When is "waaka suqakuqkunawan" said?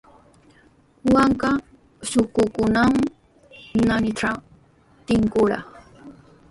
1.13-2.95